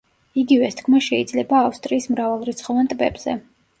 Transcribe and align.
იგივეს 0.43 0.77
თქმა 0.79 1.01
შეიძლება 1.09 1.59
ავსტრიის 1.67 2.07
მრავალრიცხოვან 2.15 2.91
ტბებზე. 2.95 3.37